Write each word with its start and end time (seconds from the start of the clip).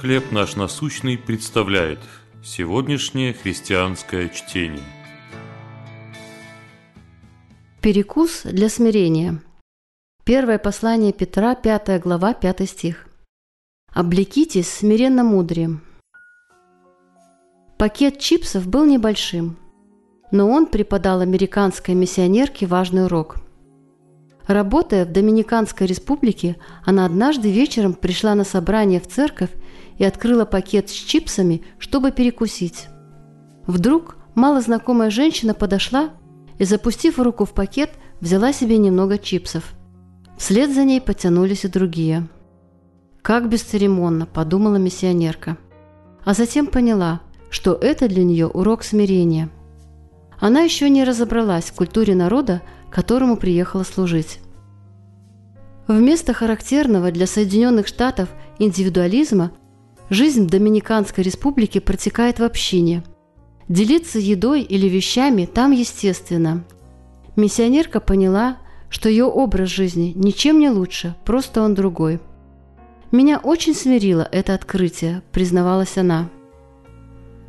«Хлеб 0.00 0.30
наш 0.30 0.56
насущный» 0.56 1.16
представляет 1.16 1.98
сегодняшнее 2.44 3.32
христианское 3.32 4.28
чтение. 4.28 4.84
Перекус 7.80 8.42
для 8.42 8.68
смирения. 8.68 9.40
Первое 10.24 10.58
послание 10.58 11.14
Петра, 11.14 11.54
5 11.54 11.98
глава, 12.02 12.34
5 12.34 12.68
стих. 12.68 13.08
«Облекитесь 13.90 14.70
смиренно 14.70 15.24
мудрием». 15.24 15.80
Пакет 17.78 18.18
чипсов 18.18 18.66
был 18.66 18.84
небольшим, 18.84 19.56
но 20.30 20.50
он 20.50 20.66
преподал 20.66 21.20
американской 21.22 21.94
миссионерке 21.94 22.66
важный 22.66 23.06
урок– 23.06 23.38
Работая 24.46 25.04
в 25.04 25.12
Доминиканской 25.12 25.86
республике, 25.86 26.56
она 26.84 27.04
однажды 27.04 27.50
вечером 27.50 27.94
пришла 27.94 28.34
на 28.34 28.44
собрание 28.44 29.00
в 29.00 29.08
церковь 29.08 29.50
и 29.98 30.04
открыла 30.04 30.44
пакет 30.44 30.88
с 30.88 30.92
чипсами, 30.92 31.62
чтобы 31.78 32.12
перекусить. 32.12 32.86
Вдруг 33.66 34.16
малознакомая 34.34 35.10
женщина 35.10 35.52
подошла 35.52 36.10
и, 36.58 36.64
запустив 36.64 37.18
руку 37.18 37.44
в 37.44 37.52
пакет, 37.52 37.90
взяла 38.20 38.52
себе 38.52 38.78
немного 38.78 39.18
чипсов. 39.18 39.72
Вслед 40.38 40.72
за 40.72 40.84
ней 40.84 41.00
потянулись 41.00 41.64
и 41.64 41.68
другие. 41.68 42.28
«Как 43.22 43.48
бесцеремонно»,– 43.48 44.26
подумала 44.32 44.76
миссионерка. 44.76 45.56
А 46.24 46.34
затем 46.34 46.68
поняла, 46.68 47.20
что 47.50 47.72
это 47.74 48.08
для 48.08 48.22
нее 48.22 48.46
урок 48.46 48.84
смирения. 48.84 49.48
Она 50.38 50.60
еще 50.60 50.88
не 50.90 51.02
разобралась 51.02 51.64
в 51.64 51.74
культуре 51.74 52.14
народа, 52.14 52.62
которому 52.90 53.36
приехала 53.36 53.82
служить. 53.82 54.40
Вместо 55.86 56.32
характерного 56.32 57.10
для 57.12 57.26
Соединенных 57.26 57.86
Штатов 57.86 58.28
индивидуализма 58.58 59.52
жизнь 60.10 60.48
Доминиканской 60.48 61.22
республике 61.22 61.80
протекает 61.80 62.40
в 62.40 62.44
общине. 62.44 63.04
Делиться 63.68 64.18
едой 64.18 64.62
или 64.62 64.88
вещами 64.88 65.46
там 65.46 65.70
естественно. 65.70 66.64
Миссионерка 67.36 68.00
поняла, 68.00 68.58
что 68.88 69.08
ее 69.08 69.24
образ 69.24 69.68
жизни 69.68 70.12
ничем 70.14 70.58
не 70.58 70.70
лучше, 70.70 71.14
просто 71.24 71.62
он 71.62 71.74
другой. 71.74 72.20
«Меня 73.12 73.38
очень 73.38 73.74
смирило 73.74 74.28
это 74.32 74.54
открытие»,– 74.54 75.22
признавалась 75.32 75.96
она. 75.96 76.28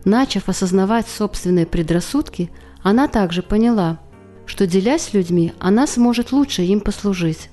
Начав 0.06 0.50
осознавать 0.50 1.08
собственные 1.08 1.66
предрассудки, 1.66 2.52
она 2.84 3.08
также 3.08 3.42
поняла– 3.42 4.00
что, 4.48 4.66
делясь 4.66 5.14
людьми, 5.14 5.54
она 5.60 5.86
сможет 5.86 6.32
лучше 6.32 6.64
им 6.64 6.80
послужить. 6.80 7.50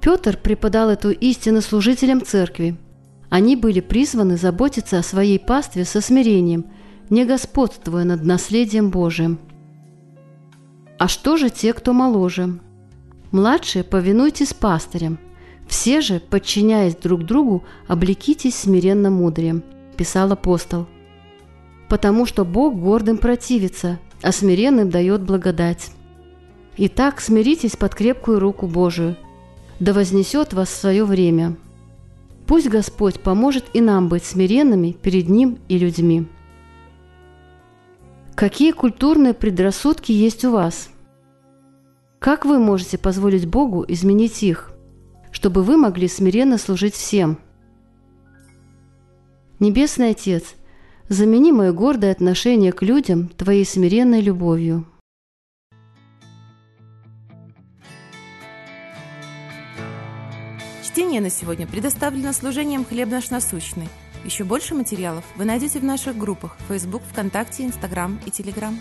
Петр 0.00 0.36
преподал 0.36 0.90
эту 0.90 1.10
истину 1.10 1.62
служителям 1.62 2.22
церкви. 2.22 2.76
Они 3.30 3.56
были 3.56 3.80
призваны 3.80 4.36
заботиться 4.36 4.98
о 4.98 5.02
своей 5.02 5.40
пастве 5.40 5.84
со 5.84 6.00
смирением, 6.00 6.66
не 7.08 7.24
господствуя 7.24 8.04
над 8.04 8.22
наследием 8.22 8.90
Божиим. 8.90 9.38
А 10.98 11.08
что 11.08 11.36
же 11.36 11.50
те, 11.50 11.72
кто 11.72 11.92
моложе? 11.92 12.60
Младшие, 13.32 13.82
повинуйтесь 13.82 14.54
пастырям. 14.54 15.18
Все 15.66 16.02
же, 16.02 16.20
подчиняясь 16.20 16.94
друг 16.94 17.24
другу, 17.24 17.64
облекитесь 17.88 18.54
смиренно 18.54 19.10
мудрием, 19.10 19.64
писал 19.96 20.30
апостол. 20.32 20.86
Потому 21.88 22.26
что 22.26 22.44
Бог 22.44 22.76
гордым 22.76 23.18
противится, 23.18 23.98
а 24.24 24.32
смиренным 24.32 24.88
дает 24.88 25.22
благодать. 25.22 25.90
Итак, 26.78 27.20
смиритесь 27.20 27.76
под 27.76 27.94
крепкую 27.94 28.40
руку 28.40 28.66
Божию, 28.66 29.16
да 29.80 29.92
вознесет 29.92 30.54
вас 30.54 30.70
в 30.70 30.76
свое 30.76 31.04
время. 31.04 31.56
Пусть 32.46 32.68
Господь 32.68 33.20
поможет 33.20 33.66
и 33.74 33.82
нам 33.82 34.08
быть 34.08 34.24
смиренными 34.24 34.92
перед 34.92 35.28
Ним 35.28 35.58
и 35.68 35.76
людьми. 35.76 36.26
Какие 38.34 38.72
культурные 38.72 39.34
предрассудки 39.34 40.10
есть 40.10 40.44
у 40.46 40.52
вас? 40.52 40.88
Как 42.18 42.46
вы 42.46 42.58
можете 42.58 42.96
позволить 42.96 43.46
Богу 43.46 43.84
изменить 43.86 44.42
их, 44.42 44.72
чтобы 45.32 45.62
вы 45.62 45.76
могли 45.76 46.08
смиренно 46.08 46.56
служить 46.56 46.94
всем? 46.94 47.38
Небесный 49.60 50.10
Отец– 50.10 50.54
Замени 51.10 51.52
мое 51.52 51.72
гордое 51.72 52.12
отношение 52.12 52.72
к 52.72 52.80
людям 52.80 53.28
Твоей 53.28 53.66
смиренной 53.66 54.22
любовью. 54.22 54.86
Чтение 60.82 61.20
на 61.20 61.28
сегодня 61.28 61.66
предоставлено 61.66 62.32
служением 62.32 62.86
«Хлеб 62.86 63.10
наш 63.10 63.28
насущный». 63.28 63.88
Еще 64.24 64.44
больше 64.44 64.74
материалов 64.74 65.24
вы 65.36 65.44
найдете 65.44 65.78
в 65.78 65.84
наших 65.84 66.16
группах 66.16 66.56
Facebook, 66.68 67.02
ВКонтакте, 67.12 67.64
Инстаграм 67.64 68.18
и 68.24 68.30
Телеграм. 68.30 68.80